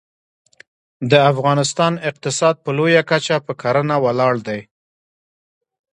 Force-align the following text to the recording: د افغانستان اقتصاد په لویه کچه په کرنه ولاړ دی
د 1.11 1.13
افغانستان 1.31 1.93
اقتصاد 2.09 2.55
په 2.63 2.69
لویه 2.77 3.01
کچه 3.09 3.35
په 3.45 3.53
کرنه 3.61 3.95
ولاړ 4.05 4.33
دی 4.47 4.59